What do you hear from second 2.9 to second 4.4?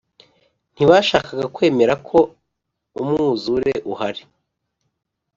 umwuzure uhari